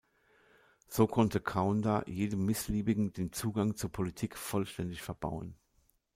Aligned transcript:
So 0.87 1.05
konnte 1.05 1.39
Kaunda 1.39 2.03
jedem 2.07 2.43
Missliebigen 2.47 3.13
den 3.13 3.31
Zugang 3.33 3.75
zur 3.75 3.91
Politik 3.91 4.35
vollständig 4.35 5.03
verbauen. 5.03 5.53